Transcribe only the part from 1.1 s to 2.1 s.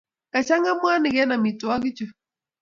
eng' amitwogichu.